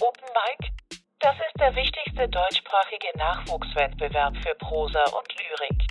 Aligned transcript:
Open 0.00 0.26
Mic, 0.34 0.72
das 1.20 1.36
ist 1.36 1.60
der 1.60 1.74
wichtigste 1.76 2.28
deutschsprachige 2.28 3.16
Nachwuchswettbewerb 3.16 4.36
für 4.38 4.54
Prosa 4.56 5.04
und 5.04 5.28
Lyrik. 5.38 5.86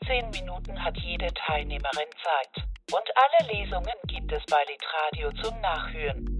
15 0.00 0.30
Minuten 0.30 0.82
hat 0.82 0.96
jede 0.96 1.32
Teilnehmerin 1.32 2.08
Zeit. 2.24 2.66
Und 2.90 3.04
alle 3.14 3.52
Lesungen 3.52 3.94
gibt 4.08 4.32
es 4.32 4.42
bei 4.46 4.58
Litradio 4.68 5.42
zum 5.42 5.60
Nachhören. 5.60 6.38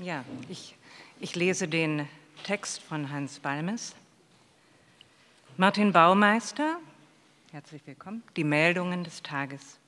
Ja, 0.00 0.24
ich, 0.48 0.74
ich 1.20 1.36
lese 1.36 1.68
den 1.68 2.08
Text 2.42 2.82
von 2.82 3.12
Hans 3.12 3.38
Balmes. 3.38 3.94
Martin 5.56 5.92
Baumeister, 5.92 6.78
herzlich 7.52 7.86
willkommen, 7.86 8.24
die 8.34 8.44
Meldungen 8.44 9.04
des 9.04 9.22
Tages. 9.22 9.78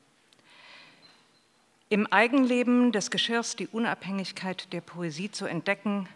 Im 1.92 2.06
Eigenleben 2.06 2.90
des 2.90 3.10
Geschirrs 3.10 3.54
die 3.54 3.68
Unabhängigkeit 3.68 4.72
der 4.72 4.80
Poesie 4.80 5.30
zu 5.30 5.44
entdecken, 5.44 6.08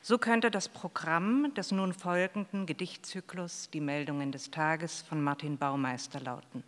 so 0.00 0.16
könnte 0.16 0.48
das 0.48 0.68
Programm 0.68 1.52
des 1.56 1.72
nun 1.72 1.92
folgenden 1.92 2.66
Gedichtzyklus 2.66 3.68
Die 3.72 3.80
Meldungen 3.80 4.30
des 4.30 4.52
Tages 4.52 5.02
von 5.02 5.20
Martin 5.20 5.58
Baumeister 5.58 6.20
lauten. 6.20 6.62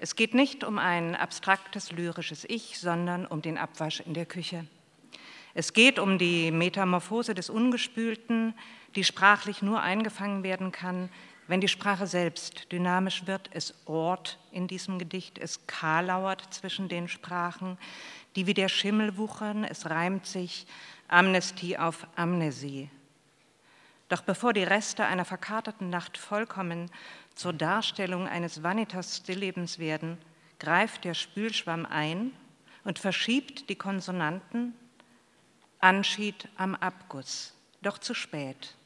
Es 0.00 0.16
geht 0.16 0.34
nicht 0.34 0.64
um 0.64 0.76
ein 0.80 1.14
abstraktes 1.14 1.92
lyrisches 1.92 2.44
Ich, 2.48 2.80
sondern 2.80 3.26
um 3.26 3.42
den 3.42 3.58
Abwasch 3.58 4.00
in 4.00 4.14
der 4.14 4.26
Küche. 4.26 4.66
Es 5.54 5.72
geht 5.72 6.00
um 6.00 6.18
die 6.18 6.50
Metamorphose 6.50 7.32
des 7.32 7.48
Ungespülten, 7.48 8.54
die 8.96 9.04
sprachlich 9.04 9.62
nur 9.62 9.82
eingefangen 9.82 10.42
werden 10.42 10.72
kann, 10.72 11.10
wenn 11.48 11.60
die 11.60 11.68
Sprache 11.68 12.06
selbst 12.06 12.70
dynamisch 12.72 13.26
wird, 13.26 13.50
es 13.52 13.74
Ort 13.86 14.38
in 14.50 14.66
diesem 14.66 14.98
Gedicht, 14.98 15.38
es 15.38 15.66
karlauert 15.66 16.52
zwischen 16.52 16.88
den 16.88 17.08
Sprachen, 17.08 17.78
die 18.34 18.46
wie 18.46 18.54
der 18.54 18.68
Schimmel 18.68 19.16
wuchern, 19.16 19.64
es 19.64 19.88
reimt 19.88 20.26
sich 20.26 20.66
Amnestie 21.08 21.78
auf 21.78 22.06
Amnesie. 22.16 22.90
Doch 24.08 24.22
bevor 24.22 24.52
die 24.52 24.62
Reste 24.62 25.04
einer 25.04 25.24
verkaterten 25.24 25.90
Nacht 25.90 26.18
vollkommen 26.18 26.90
zur 27.34 27.52
Darstellung 27.52 28.28
eines 28.28 28.62
Vanitas-Stilllebens 28.62 29.78
werden, 29.78 30.18
greift 30.58 31.04
der 31.04 31.14
Spülschwamm 31.14 31.86
ein 31.86 32.32
und 32.84 32.98
verschiebt 32.98 33.68
die 33.68 33.74
Konsonanten 33.74 34.74
Anschied 35.80 36.48
am 36.56 36.74
Abguss, 36.74 37.54
doch 37.82 37.98
zu 37.98 38.14
spät. 38.14 38.76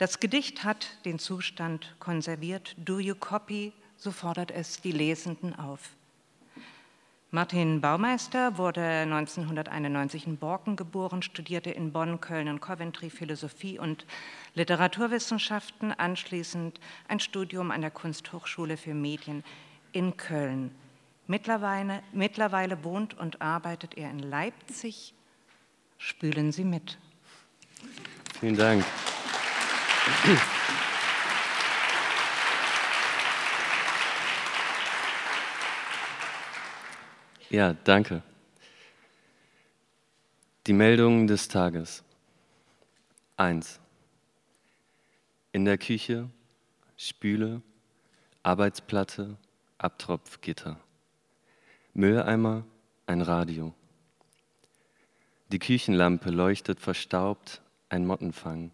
Das 0.00 0.18
Gedicht 0.18 0.64
hat 0.64 0.86
den 1.04 1.18
Zustand 1.18 1.94
konserviert. 1.98 2.74
Do 2.78 3.00
you 3.00 3.14
copy? 3.14 3.74
So 3.98 4.12
fordert 4.12 4.50
es 4.50 4.80
die 4.80 4.92
Lesenden 4.92 5.54
auf. 5.54 5.90
Martin 7.30 7.82
Baumeister 7.82 8.56
wurde 8.56 8.80
1991 8.80 10.26
in 10.26 10.38
Borken 10.38 10.76
geboren, 10.76 11.20
studierte 11.20 11.70
in 11.70 11.92
Bonn, 11.92 12.18
Köln 12.18 12.48
und 12.48 12.60
Coventry 12.60 13.10
Philosophie 13.10 13.78
und 13.78 14.06
Literaturwissenschaften, 14.54 15.92
anschließend 15.92 16.80
ein 17.06 17.20
Studium 17.20 17.70
an 17.70 17.82
der 17.82 17.90
Kunsthochschule 17.90 18.78
für 18.78 18.94
Medien 18.94 19.44
in 19.92 20.16
Köln. 20.16 20.74
Mittlerweile, 21.26 22.02
mittlerweile 22.14 22.84
wohnt 22.84 23.18
und 23.18 23.42
arbeitet 23.42 23.98
er 23.98 24.10
in 24.10 24.20
Leipzig. 24.20 25.12
Spülen 25.98 26.52
Sie 26.52 26.64
mit. 26.64 26.96
Vielen 28.40 28.56
Dank. 28.56 28.82
Ja, 37.50 37.72
danke. 37.82 38.22
Die 40.68 40.72
Meldungen 40.72 41.26
des 41.26 41.48
Tages. 41.48 42.04
1. 43.36 43.80
In 45.50 45.64
der 45.64 45.76
Küche, 45.76 46.30
Spüle, 46.96 47.60
Arbeitsplatte, 48.44 49.36
Abtropfgitter. 49.78 50.78
Mülleimer, 51.92 52.64
ein 53.06 53.20
Radio. 53.20 53.74
Die 55.50 55.58
Küchenlampe 55.58 56.30
leuchtet 56.30 56.78
verstaubt, 56.78 57.62
ein 57.88 58.06
Mottenfang. 58.06 58.70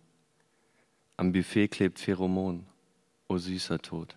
Am 1.18 1.32
Buffet 1.32 1.68
klebt 1.68 1.98
Pheromon, 1.98 2.66
o 3.26 3.38
süßer 3.38 3.78
Tod. 3.78 4.16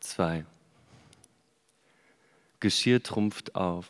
2. 0.00 0.44
Geschirr 2.58 3.02
trumpft 3.02 3.54
auf, 3.54 3.88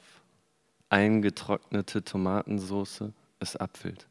eingetrocknete 0.91 2.05
Tomatensoße, 2.05 3.13
es 3.41 3.57
apfelt. 3.57 4.07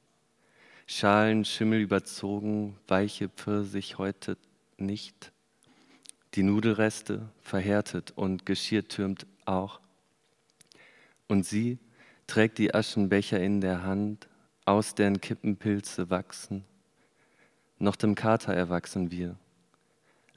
Schalen 0.86 1.46
Schimmel 1.46 1.80
überzogen, 1.80 2.76
weiche 2.88 3.30
Pfirsich 3.30 3.98
heute 4.00 4.38
nicht. 4.78 5.32
Die 6.34 6.44
Nudelreste 6.44 7.30
verhärtet 7.42 8.12
und 8.16 8.46
Geschirr 8.46 8.88
türmt 8.88 9.28
auch. 9.46 9.80
Und 11.28 11.46
sie 11.46 11.78
trägt 12.28 12.58
die 12.58 12.74
Aschenbecher 12.74 13.40
in 13.40 13.62
der 13.62 13.84
Hand, 13.84 14.29
aus 14.70 14.96
deren 14.96 15.20
Kippenpilze 15.20 16.10
wachsen. 16.10 16.64
Noch 17.80 17.96
dem 17.96 18.16
Kater 18.16 18.54
erwachsen 18.54 19.12
wir 19.12 19.36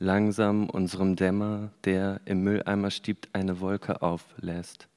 langsam 0.03 0.69
unserem 0.69 1.15
Dämmer, 1.15 1.70
der 1.84 2.20
im 2.25 2.43
Mülleimer 2.43 2.91
stiebt, 2.91 3.28
eine 3.34 3.60
Wolke 3.60 4.03
auflässt. 4.03 4.88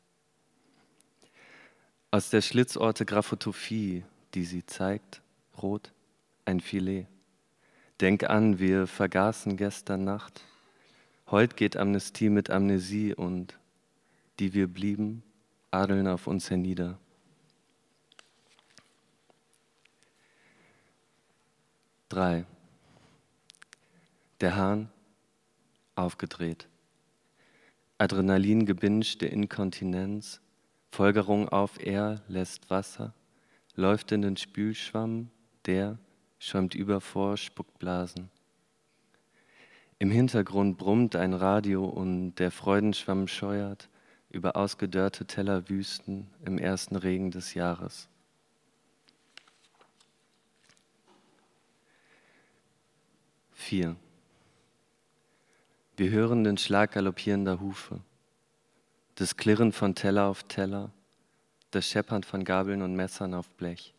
Aus 2.09 2.31
der 2.31 2.41
Schlitzorte 2.41 3.05
Graphotophie, 3.05 4.03
die 4.33 4.45
sie 4.45 4.65
zeigt, 4.65 5.21
rot, 5.61 5.91
ein 6.45 6.59
Filet. 6.59 7.05
Denk 8.01 8.27
an, 8.27 8.57
wir 8.57 8.87
vergaßen 8.87 9.57
gestern 9.57 10.05
Nacht. 10.05 10.41
Heut 11.29 11.55
geht 11.55 11.77
Amnestie 11.77 12.29
mit 12.29 12.49
Amnesie 12.49 13.13
und 13.13 13.59
die 14.39 14.55
wir 14.55 14.67
blieben, 14.67 15.21
adeln 15.69 16.07
auf 16.07 16.25
uns 16.25 16.49
hernieder. 16.49 16.97
Drei. 22.07 22.45
Der 24.39 24.55
Hahn 24.55 24.89
aufgedreht. 25.95 26.67
Adrenalin 27.97 28.67
gebingte 28.67 29.25
Inkontinenz, 29.25 30.39
Folgerung 30.91 31.49
auf 31.49 31.83
er 31.83 32.21
lässt 32.27 32.69
Wasser, 32.69 33.15
läuft 33.75 34.11
in 34.11 34.21
den 34.21 34.37
Spülschwamm, 34.37 35.31
der 35.65 35.97
schäumt 36.37 36.75
über 36.75 37.01
vor, 37.01 37.37
spuckt 37.37 37.79
Blasen. 37.79 38.29
Im 39.97 40.11
Hintergrund 40.11 40.77
brummt 40.77 41.15
ein 41.15 41.33
Radio 41.33 41.85
und 41.85 42.35
der 42.35 42.51
Freudenschwamm 42.51 43.27
scheuert 43.27 43.89
über 44.29 44.55
ausgedörrte 44.55 45.25
Tellerwüsten 45.25 46.27
im 46.45 46.59
ersten 46.59 46.97
Regen 46.97 47.31
des 47.31 47.55
Jahres. 47.55 48.09
Vier. 53.67 53.95
Wir 55.97 56.11
hören 56.11 56.43
den 56.43 56.55
Schlag 56.55 56.91
galoppierender 56.91 57.59
Hufe, 57.59 57.99
das 59.15 59.37
Klirren 59.37 59.71
von 59.71 59.95
Teller 59.95 60.25
auf 60.25 60.43
Teller, 60.43 60.91
das 61.71 61.89
Scheppern 61.89 62.21
von 62.21 62.43
Gabeln 62.43 62.83
und 62.83 62.95
Messern 62.95 63.33
auf 63.33 63.49
Blech. 63.49 63.95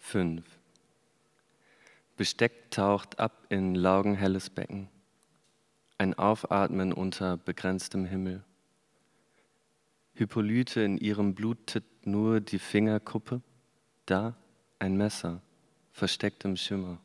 Fünf. 0.00 0.44
Besteck 2.18 2.70
taucht 2.70 3.18
ab 3.18 3.46
in 3.48 3.74
laugenhelles 3.74 4.50
Becken, 4.50 4.90
ein 5.96 6.12
Aufatmen 6.12 6.92
unter 6.92 7.38
begrenztem 7.38 8.04
Himmel. 8.04 8.44
Hippolyte 10.14 10.80
in 10.80 10.96
ihrem 10.96 11.34
Blut 11.34 11.66
tippt 11.66 12.06
nur 12.06 12.40
die 12.40 12.60
Fingerkuppe, 12.60 13.42
da 14.06 14.36
ein 14.78 14.96
Messer, 14.96 15.40
versteckt 15.92 16.44
im 16.44 16.56
Schimmer. 16.56 16.98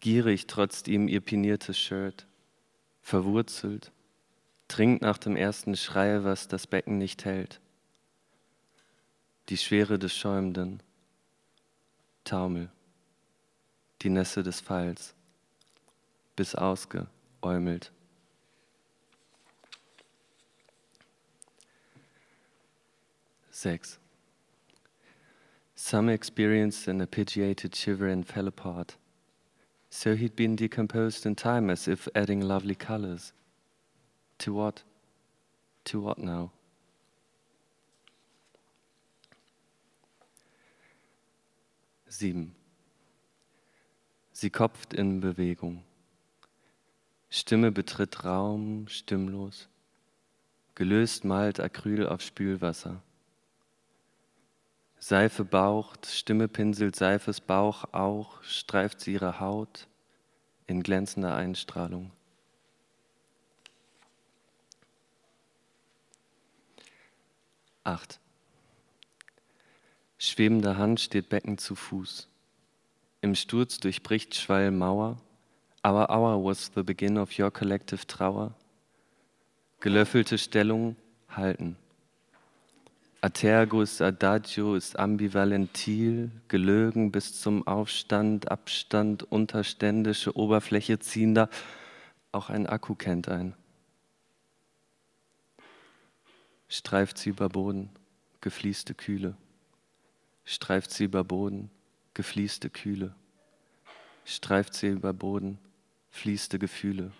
Gierig 0.00 0.46
trotzt 0.46 0.88
ihm 0.88 1.08
ihr 1.08 1.20
piniertes 1.20 1.78
Shirt, 1.78 2.26
verwurzelt, 3.02 3.92
trinkt 4.68 5.02
nach 5.02 5.18
dem 5.18 5.36
ersten 5.36 5.76
Schrei, 5.76 6.24
was 6.24 6.48
das 6.48 6.66
Becken 6.66 6.98
nicht 6.98 7.24
hält. 7.24 7.60
Die 9.48 9.56
Schwere 9.56 9.98
des 9.98 10.12
Schäumenden, 10.12 10.82
Taumel, 12.24 12.68
die 14.02 14.10
Nässe 14.10 14.42
des 14.42 14.60
Falls, 14.60 15.14
bis 16.34 16.56
ausgeäumelt. 16.56 17.92
Sechs. 23.56 23.98
Some 25.74 26.10
experienced 26.10 26.88
an 26.88 27.00
arpeggiated 27.00 27.74
shiver 27.74 28.06
and 28.06 28.26
fell 28.26 28.48
apart. 28.48 28.96
So 29.88 30.14
he'd 30.14 30.36
been 30.36 30.56
decomposed 30.56 31.24
in 31.24 31.36
time 31.36 31.70
as 31.70 31.88
if 31.88 32.06
adding 32.14 32.42
lovely 32.42 32.74
colors. 32.74 33.32
To 34.40 34.52
what? 34.52 34.82
To 35.84 36.00
what 36.00 36.18
now? 36.18 36.50
Sieben. 42.08 42.54
Sie 44.32 44.50
kopft 44.50 44.92
in 44.92 45.22
Bewegung. 45.22 45.82
Stimme 47.30 47.72
betritt 47.72 48.22
Raum, 48.22 48.86
stimmlos. 48.88 49.66
Gelöst 50.74 51.24
malt 51.24 51.58
Acryl 51.58 52.06
auf 52.06 52.20
Spülwasser. 52.20 53.00
Seife 54.98 55.44
baucht, 55.44 56.06
Stimme 56.06 56.48
pinselt 56.48 56.96
Seifes 56.96 57.40
Bauch 57.40 57.84
auch, 57.92 58.42
streift 58.42 59.00
sie 59.00 59.12
ihre 59.12 59.40
Haut 59.40 59.86
in 60.66 60.82
glänzender 60.82 61.34
Einstrahlung. 61.34 62.10
Acht. 67.84 68.18
Schwebende 70.18 70.76
Hand 70.76 71.00
steht 71.00 71.28
Becken 71.28 71.56
zu 71.56 71.76
Fuß. 71.76 72.28
Im 73.20 73.34
Sturz 73.34 73.78
durchbricht 73.78 74.34
Schwall 74.34 74.72
Mauer. 74.72 75.18
Our 75.86 76.10
hour 76.10 76.44
was 76.44 76.72
the 76.74 76.82
begin 76.82 77.16
of 77.16 77.38
your 77.38 77.52
collective 77.52 78.06
trauer. 78.06 78.54
Gelöffelte 79.78 80.36
Stellung 80.36 80.96
halten. 81.28 81.76
Atergus 83.26 84.00
Adagio 84.00 84.74
ist 84.74 84.98
ambivalentil, 84.98 86.30
gelögen 86.48 87.10
bis 87.12 87.40
zum 87.40 87.66
Aufstand, 87.66 88.50
Abstand, 88.50 89.22
unterständische 89.24 90.36
Oberfläche 90.36 90.98
ziehender. 90.98 91.48
Auch 92.32 92.50
ein 92.50 92.66
Akku 92.66 92.94
kennt 92.94 93.28
ein. 93.28 93.54
Streift 96.68 97.18
sie 97.18 97.30
über 97.30 97.48
Boden, 97.48 97.90
gefließte 98.40 98.94
Kühle 98.94 99.36
streift 100.46 100.92
sie 100.92 101.04
über 101.04 101.24
Boden, 101.24 101.70
gefließte 102.14 102.70
Kühle, 102.70 103.14
streift 104.24 104.72
sie 104.72 104.88
über 104.88 105.12
Boden, 105.12 105.58
fließte 106.10 106.58
Gefühle. 106.58 107.10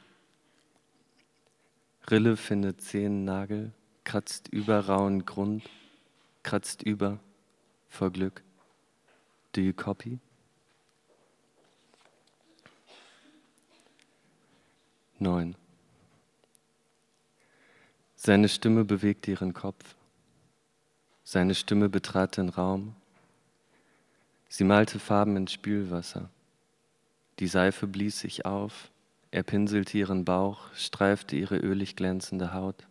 Rille 2.08 2.36
findet 2.36 2.80
Zehennagel, 2.80 3.72
kratzt 4.04 4.48
über 4.48 4.86
rauen 4.86 5.26
Grund, 5.26 5.64
kratzt 6.46 6.84
über 6.84 7.18
vor 7.88 8.12
Glück. 8.12 8.44
Do 9.52 9.60
you 9.60 9.72
copy? 9.72 10.20
Neun. 15.18 15.56
Seine 18.14 18.48
Stimme 18.48 18.84
bewegt 18.84 19.26
ihren 19.26 19.54
Kopf. 19.54 19.96
Seine 21.24 21.56
Stimme 21.56 21.88
betrat 21.88 22.36
den 22.36 22.48
Raum, 22.48 22.94
Sie 24.48 24.62
malte 24.62 25.00
Farben 25.00 25.36
ins 25.36 25.52
Spülwasser. 25.52 26.30
Die 27.40 27.48
Seife 27.48 27.88
blies 27.88 28.20
sich 28.20 28.46
auf, 28.46 28.92
er 29.32 29.42
pinselte 29.42 29.98
ihren 29.98 30.24
Bauch, 30.24 30.72
streifte 30.74 31.34
ihre 31.34 31.56
ölig 31.56 31.96
glänzende 31.96 32.54
Haut. 32.54 32.86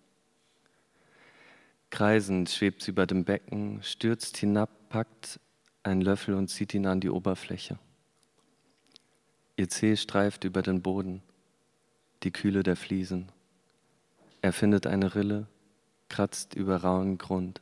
Kreisend 1.90 2.50
schwebt 2.50 2.84
sie 2.84 2.92
über 2.92 3.06
dem 3.06 3.24
Becken, 3.24 3.82
stürzt 3.84 4.38
hinab, 4.38 4.90
packt 4.90 5.40
einen 5.84 6.02
Löffel 6.02 6.36
und 6.36 6.50
zieht 6.50 6.74
ihn 6.74 6.88
an 6.88 7.00
die 7.00 7.10
Oberfläche. 7.10 7.80
Ihr 9.56 9.70
Zeh 9.70 9.96
streift 9.96 10.44
über 10.44 10.62
den 10.62 10.82
Boden, 10.82 11.22
die 12.24 12.32
Kühle 12.32 12.64
der 12.64 12.76
Fliesen. 12.76 13.32
Er 14.42 14.52
findet 14.52 14.86
eine 14.86 15.16
Rille, 15.16 15.48
kratzt 16.10 16.56
über 16.56 16.78
rauen 16.78 17.18
Grund. 17.18 17.62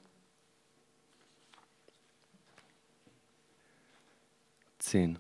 10. 4.80 5.20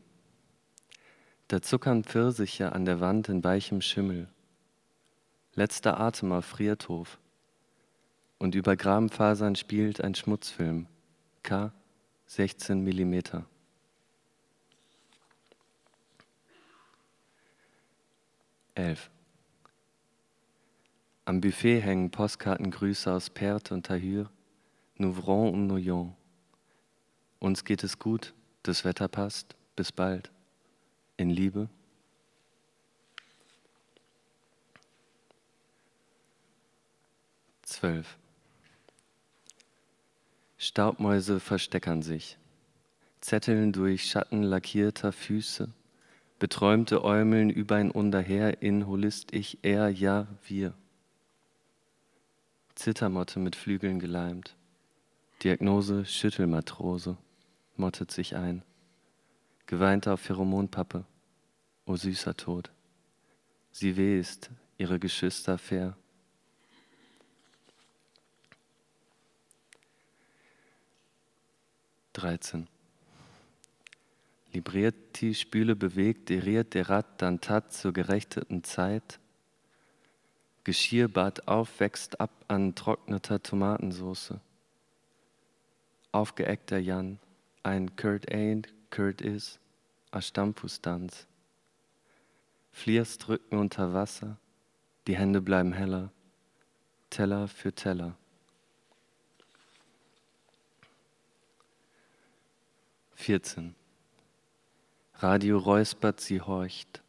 Da 1.48 1.62
zuckern 1.62 2.04
Pfirsiche 2.04 2.74
an 2.74 2.86
der 2.86 3.00
Wand 3.00 3.30
in 3.30 3.44
weichem 3.44 3.82
Schimmel. 3.82 4.28
Letzter 5.54 6.00
Atem 6.00 6.32
auf 6.32 6.46
Frierthof. 6.46 7.20
Und 8.44 8.56
über 8.56 8.76
Grabenfasern 8.76 9.56
spielt 9.56 10.02
ein 10.02 10.16
Schmutzfilm. 10.16 10.88
K 11.44 11.72
16 12.26 12.84
mm. 12.84 13.22
Elf. 18.76 19.10
Am 21.24 21.40
Buffet 21.40 21.80
hängen 21.80 22.12
Postkartengrüße 22.12 23.10
aus 23.10 23.30
Perth 23.30 23.72
und 23.72 23.86
Tahir, 23.86 24.30
Nouvron 24.98 25.54
und 25.54 25.68
Noyon. 25.68 26.14
Uns 27.40 27.64
geht 27.64 27.82
es 27.86 27.98
gut, 27.98 28.34
das 28.64 28.84
Wetter 28.84 29.08
passt. 29.08 29.56
Bis 29.78 29.94
bald. 29.94 30.34
In 31.16 31.30
Liebe. 31.30 31.70
Zwölf. 37.62 38.18
Staubmäuse 40.64 41.42
versteckern 41.42 42.02
sich, 42.02 42.38
zetteln 43.20 43.74
durch 43.74 44.10
Schatten 44.10 44.44
lackierter 44.44 45.12
Füße, 45.12 45.68
beträumte 46.40 47.04
Äumeln 47.04 47.50
über 47.50 47.76
ein 47.76 47.92
Unterher 47.92 48.62
in 48.62 48.88
holist 48.88 49.34
ich, 49.34 49.60
er, 49.62 49.90
ja, 49.90 50.26
wir. 50.48 50.74
Zittermotte 52.76 53.40
mit 53.40 53.58
Flügeln 53.58 54.00
geleimt, 54.00 54.56
Diagnose 55.44 56.06
Schüttelmatrose 56.06 57.18
mottet 57.76 58.12
sich 58.12 58.38
ein. 58.38 58.64
Geweint 59.66 60.08
auf 60.08 60.22
Pheromonpappe, 60.22 61.04
o 61.86 61.98
süßer 61.98 62.38
Tod. 62.38 62.72
Sie 63.74 63.98
wehst, 63.98 64.50
ihre 64.78 64.98
Geschwister 64.98 65.58
fair. 65.58 65.98
Dreizehn. 72.14 72.68
Libriert 74.54 75.20
die 75.20 75.34
Spüle 75.34 75.76
bewegt, 75.76 76.30
deriert 76.30 76.76
der 76.76 76.90
Rad 76.90 77.22
dann 77.22 77.42
tat 77.42 77.74
zur 77.74 77.92
gerechteten 77.92 78.64
Zeit. 78.64 79.20
Geschirrbad 80.64 81.48
auf, 81.48 81.80
wächst 81.80 82.22
ab 82.22 82.32
an 82.48 82.76
trockneter 82.76 83.42
Tomatensoße. 83.42 84.40
Aufgeeckter 86.12 86.78
Jan, 86.78 87.20
ein 87.64 87.96
Kurt 87.96 88.32
ain't, 88.32 88.70
Kurt 88.92 89.22
is, 89.22 89.60
a 90.12 90.22
Stammfußtanz. 90.22 91.26
Flierst 92.72 93.28
Rücken 93.28 93.58
unter 93.58 93.94
Wasser, 93.94 94.38
die 95.08 95.18
Hände 95.18 95.42
bleiben 95.42 95.74
heller, 95.74 96.12
Teller 97.10 97.48
für 97.48 97.74
Teller. 97.74 98.16
Vierzehn. 103.24 103.74
Radio 105.16 105.58
räuspert, 105.58 106.20
sie 106.20 106.42
horcht, 106.42 107.02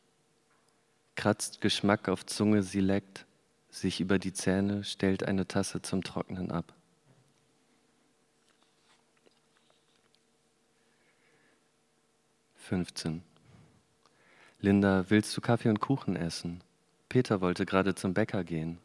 kratzt 1.16 1.61
Geschmack 1.61 2.09
auf 2.09 2.25
Zunge, 2.25 2.62
sie 2.62 2.78
leckt, 2.78 3.26
sich 3.68 4.00
über 4.00 4.21
die 4.21 4.33
Zähne, 4.33 4.85
stellt 4.85 5.25
eine 5.25 5.49
Tasse 5.49 5.83
zum 5.83 6.04
Trocknen 6.04 6.52
ab. 6.52 6.73
15. 12.59 13.25
Linda, 14.61 15.06
willst 15.09 15.37
du 15.37 15.40
Kaffee 15.40 15.68
und 15.68 15.80
Kuchen 15.80 16.14
essen? 16.14 16.62
Peter 17.09 17.40
wollte 17.40 17.66
gerade 17.66 17.97
zum 17.97 18.14
Bäcker 18.14 18.44
gehen. 18.44 18.78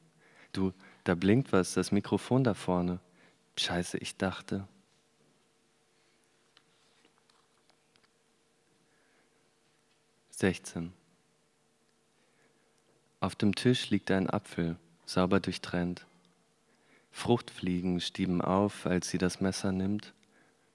Du, 0.51 0.73
da 1.03 1.13
blinkt 1.13 1.53
was, 1.53 1.75
das 1.75 1.91
Mikrofon 1.91 2.43
da 2.43 2.55
vorne. 2.55 2.99
Scheiße, 3.55 3.99
ich 3.99 4.17
dachte. 4.17 4.67
Sechzehn. 10.39 10.93
Auf 13.19 13.35
dem 13.35 13.55
Tisch 13.55 13.89
liegt 13.89 14.09
ein 14.09 14.29
Apfel, 14.29 14.77
sauber 15.05 15.41
durchtrennt. 15.41 16.05
Fruchtfliegen 17.11 17.99
stieben 17.99 18.41
auf, 18.41 18.85
als 18.85 19.09
sie 19.09 19.17
das 19.17 19.41
Messer 19.41 19.73
nimmt, 19.73 20.13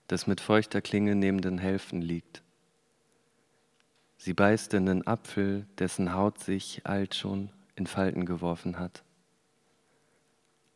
das 0.06 0.26
mit 0.26 0.42
feuchter 0.42 0.83
Klinge 0.83 1.14
neben 1.14 1.40
den 1.40 1.56
Hälften 1.56 2.02
liegt. 2.02 2.42
Sie 4.18 4.35
beißt 4.35 4.75
in 4.75 4.85
den 4.85 5.06
Apfel, 5.06 5.64
dessen 5.78 6.12
Haut 6.12 6.40
sich 6.40 6.83
alt 6.85 7.14
schon 7.14 7.49
in 7.75 7.87
Falten 7.87 8.26
geworfen 8.26 8.78
hat. 8.78 9.02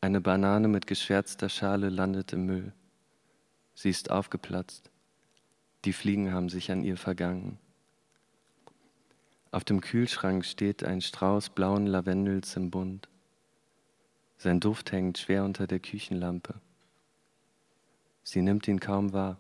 Eine 0.00 0.23
Banane 0.23 0.66
mit 0.66 0.87
geschwärzter 0.87 1.50
Schale 1.50 1.90
landet 1.90 2.33
im 2.33 2.47
Müll. 2.47 2.73
Sie 3.75 3.90
ist 3.90 4.11
aufgeplatzt, 4.11 4.90
Die 5.85 5.92
Fliegen 5.92 6.33
haben 6.33 6.49
sich 6.49 6.71
an 6.71 6.83
ihr 6.83 6.97
vergangen. 6.97 7.59
Auf 9.50 9.64
dem 9.64 9.81
Kühlschrank 9.81 10.45
steht 10.45 10.85
ein 10.85 11.00
Strauß 11.00 11.50
blauen 11.50 11.87
Lavendels 11.87 12.55
im 12.57 12.71
Bund. 12.71 13.09
Sein 14.37 14.61
Duft 14.61 14.93
hängt 14.93 15.19
schwer 15.19 15.45
unter 15.45 15.67
der 15.67 15.81
Küchenlampe. 15.81 16.61
Sie 18.23 18.43
nimmt 18.43 18.69
ihn 18.69 18.78
kaum 18.78 19.12
wahr. 19.14 19.38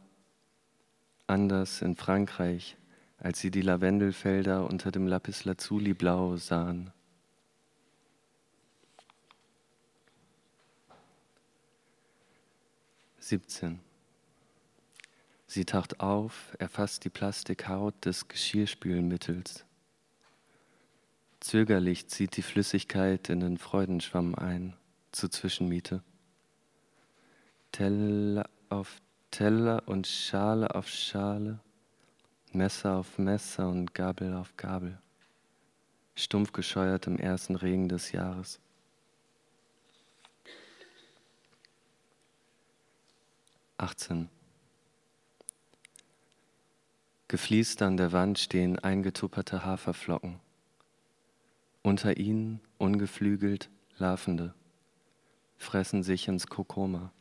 Anders 1.26 1.82
in 1.82 1.94
Frankreich, 1.94 2.78
als 3.18 3.38
sie 3.38 3.50
die 3.50 3.60
Lavendelfelder 3.60 4.66
unter 4.66 4.90
dem 4.90 5.06
Lapislazuli 5.06 5.92
blau 5.92 6.36
sahen. 6.36 6.90
Siebzehn. 13.18 13.78
Sie 15.46 15.66
taucht 15.66 16.00
auf, 16.00 16.56
erfasst 16.58 17.04
die 17.04 17.10
Plastikhaut 17.10 17.94
des 18.06 18.26
Geschirrspülmittels. 18.26 19.66
Zögerlich 21.40 22.08
zieht 22.08 22.36
die 22.36 22.42
Flüssigkeit 22.42 23.28
in 23.28 23.40
den 23.40 23.58
Freudenschwamm 23.58 24.34
ein, 24.34 24.76
zur 25.12 25.30
Zwischenmiete. 25.30 26.02
Teller 27.70 28.48
auf 28.68 29.00
Teller 29.30 29.82
und 29.86 30.06
Schale 30.06 30.74
auf 30.74 30.88
Schale, 30.88 31.60
Messer 32.52 32.96
auf 32.96 33.18
Messer 33.18 33.68
und 33.68 33.94
Gabel 33.94 34.34
auf 34.34 34.56
Gabel, 34.56 34.98
stumpf 36.16 36.52
gescheuert 36.52 37.06
im 37.06 37.18
ersten 37.18 37.54
Regen 37.54 37.88
des 37.88 38.10
Jahres. 38.10 38.58
Achtzehn. 43.76 44.28
Gefliest 47.28 47.82
an 47.82 47.96
der 47.96 48.10
Wand 48.10 48.38
stehen 48.40 48.78
eingetupperte 48.78 49.64
Haferflocken. 49.64 50.40
Unter 51.82 52.16
ihnen, 52.16 52.60
ungeflügelt, 52.78 53.70
Larvende, 53.98 54.54
fressen 55.56 56.02
sich 56.02 56.28
ins 56.28 56.46
Kokoma. 56.46 57.12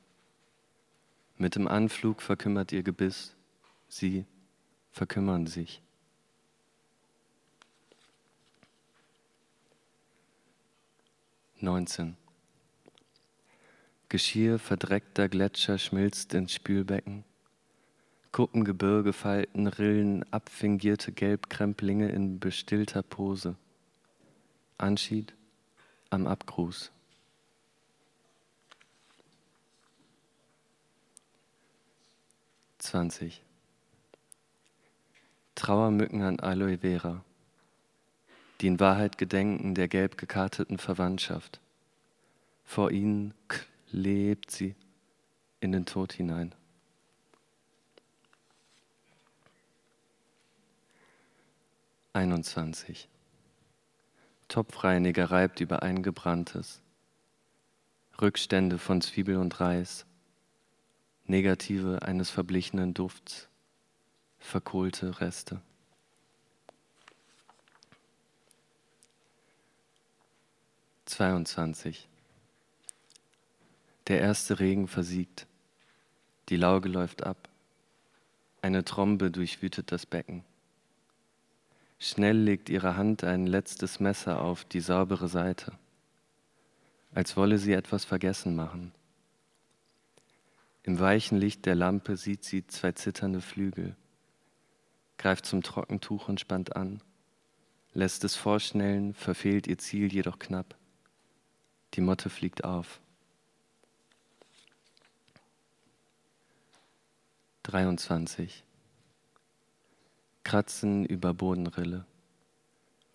Mit 1.38 1.56
dem 1.56 1.68
Anflug 1.68 2.22
verkümmert 2.22 2.72
ihr 2.72 2.84
Gebiss, 2.84 3.36
sie 3.88 4.26
verkümmern 4.92 5.48
sich. 5.48 5.82
Neunzehn. 11.60 12.18
Geschirr 14.10 14.60
verdreckter 14.60 15.28
Gletscher 15.28 15.78
schmilzt 15.78 16.34
ins 16.34 16.54
Spülbecken. 16.54 17.24
Kuppengebirge 18.32 19.14
falten 19.14 19.68
Rillen 19.68 20.24
abfingierte 20.32 21.12
Gelbkremplinge 21.12 22.10
in 22.10 22.40
bestillter 22.40 23.02
Pose. 23.02 23.56
Anschied 24.78 25.34
am 26.10 26.28
Abgruß. 26.28 26.92
20. 32.78 33.42
Trauermücken 35.56 36.22
an 36.22 36.40
Aloe 36.40 36.78
Vera, 36.78 37.24
die 38.62 38.68
in 38.68 38.80
Wahrheit 38.80 39.18
gedenken 39.18 39.74
der 39.74 39.88
gelb 39.88 40.18
gekarteten 40.18 40.78
Verwandtschaft. 40.78 41.60
Vor 42.64 42.92
ihnen 42.92 43.34
lebt 43.92 44.52
sie 44.52 44.76
in 45.60 45.72
den 45.72 45.86
Tod 45.86 46.14
hinein. 46.14 46.54
Einundzwanzig. 52.14 53.10
Topfreiniger 54.58 55.30
reibt 55.30 55.60
über 55.60 55.84
eingebranntes. 55.84 56.82
Rückstände 58.20 58.80
von 58.80 59.02
Zwiebel 59.02 59.38
und 59.38 59.60
Reis. 59.60 60.08
Negative 61.26 62.02
eines 62.02 62.32
verblichenen 62.32 62.96
Dufts, 62.96 63.50
verkohlte 64.40 65.22
Reste. 65.22 65.62
Zweiundzwanzig. 71.06 72.08
Der 74.08 74.22
erste 74.22 74.60
Regen 74.60 74.88
versiegt. 74.88 75.46
Die 76.50 76.58
Lauge 76.58 76.90
läuft 76.90 77.22
ab. 77.22 77.48
Eine 78.64 78.84
Trombe 78.84 79.30
durchwütet 79.30 79.92
das 79.92 80.08
Becken. 80.08 80.44
Schnell 82.00 82.38
legt 82.38 82.70
ihre 82.70 82.96
Hand 82.96 83.24
ein 83.24 83.48
letztes 83.48 84.00
Messer 84.00 84.42
auf 84.42 84.66
die 84.66 84.82
saubere 84.82 85.28
Seite, 85.28 85.74
als 87.12 87.36
wolle 87.36 87.58
sie 87.58 87.74
etwas 87.74 88.06
vergessen 88.06 88.56
machen. 88.56 88.92
Im 90.84 91.00
weichen 91.00 91.38
Licht 91.38 91.66
der 91.66 91.76
Lampe 91.76 92.16
sieht 92.16 92.44
sie 92.44 92.66
zwei 92.68 92.92
zitternde 92.92 93.42
Flügel, 93.42 93.96
greift 95.18 95.46
zum 95.46 95.64
Trockentuch 95.64 96.30
und 96.30 96.40
spannt 96.40 96.76
an, 96.76 97.02
lässt 97.94 98.24
es 98.24 98.36
vorschnellen, 98.36 99.16
verfehlt 99.16 99.66
ihr 99.66 99.80
Ziel 99.80 100.14
jedoch 100.14 100.38
knapp. 100.38 100.76
Die 101.96 102.02
Motte 102.02 102.30
fliegt 102.30 102.64
auf. 102.64 103.02
23. 107.64 108.64
Kratzen 110.48 111.06
über 111.06 111.34
Bodenrille. 111.34 112.06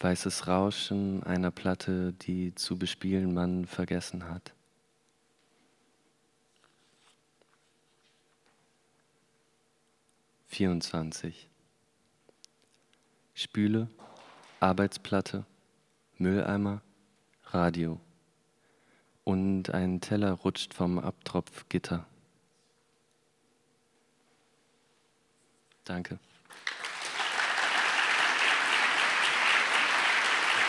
Weißes 0.01 0.49
Rauschen 0.49 1.23
einer 1.23 1.51
Platte, 1.51 2.13
die 2.13 2.55
zu 2.55 2.77
bespielen 2.77 3.33
man 3.33 3.65
vergessen 3.65 4.29
hat. 4.29 4.53
24. 10.49 11.49
Spüle, 13.33 13.89
Arbeitsplatte, 14.61 15.47
Mülleimer, 16.19 16.83
Radio. 17.47 17.99
Und 19.25 19.71
ein 19.71 20.03
Teller 20.03 20.33
rutscht 20.33 20.75
vom 20.75 20.99
Abtropfgitter. 20.99 22.05
Danke. 25.85 26.19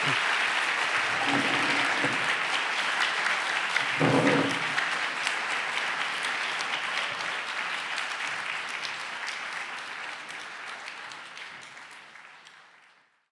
Thank 0.05 0.17
you. 0.27 0.32